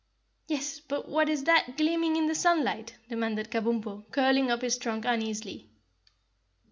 [0.47, 5.69] "Yes, but what's that gleaming in the sunlight?" demanded Kabumpo, curling up his trunk uneasily.